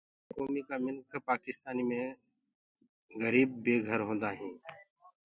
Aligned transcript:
گھِيآرآ 0.03 0.27
ڪوميٚ 0.33 0.63
ڪآ 0.67 0.75
منک 0.83 1.11
پآڪِسآنيٚ 1.25 1.87
مي 1.89 2.01
گريب 3.21 3.49
بي 3.63 3.75
گھر 3.87 3.99
هونٚدآ 4.07 4.29
هينٚ 4.39 4.57